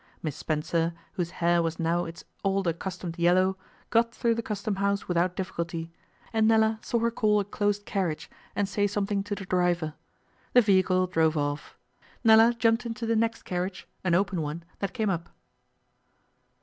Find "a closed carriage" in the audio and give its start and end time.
7.39-8.27